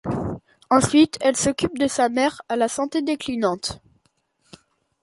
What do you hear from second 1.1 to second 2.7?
elle s'occupe de sa mère à la